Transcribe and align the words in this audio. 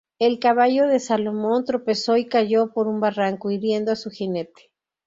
El 0.17 0.39
caballo 0.39 0.87
de 0.87 0.99
Salomón 0.99 1.63
tropezó 1.63 2.17
y 2.17 2.25
cayó 2.25 2.73
por 2.73 2.87
un 2.87 2.99
barranco, 2.99 3.51
hiriendo 3.51 3.91
a 3.91 3.95
su 3.95 4.09
jinete. 4.09 4.71